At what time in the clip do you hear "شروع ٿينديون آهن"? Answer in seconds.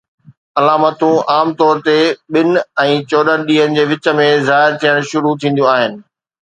5.13-6.05